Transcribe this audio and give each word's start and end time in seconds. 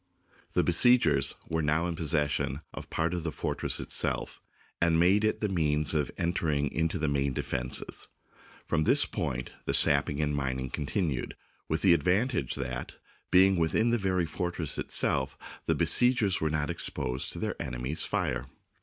The 0.53 0.63
besiegers 0.63 1.35
were 1.47 1.61
now 1.61 1.85
in 1.85 1.95
possession 1.95 2.61
of 2.73 2.89
part 2.89 3.13
of 3.13 3.23
the 3.23 3.31
fortress 3.31 3.79
itself, 3.79 4.41
and 4.81 4.99
made 4.99 5.23
it 5.23 5.41
the 5.41 5.47
means 5.47 5.93
of 5.93 6.09
enter 6.17 6.49
ing 6.49 6.71
into 6.71 6.97
the 6.97 7.07
main 7.07 7.33
defences. 7.33 8.07
From 8.65 8.85
this 8.85 9.05
point 9.05 9.51
the 9.65 9.75
sap 9.75 10.07
ping 10.07 10.19
and 10.19 10.35
mining 10.35 10.71
continued, 10.71 11.35
with 11.69 11.83
the 11.83 11.93
advantage 11.93 12.55
that, 12.55 12.95
being 13.29 13.57
within 13.57 13.91
the 13.91 13.99
very 13.99 14.25
fortress 14.25 14.79
itself, 14.79 15.37
the 15.67 15.75
be 15.75 15.85
siegers 15.85 16.41
were 16.41 16.49
not 16.49 16.71
exposed 16.71 17.31
to 17.33 17.37
their 17.37 17.61
enemy's 17.61 18.03
fire. 18.03 18.47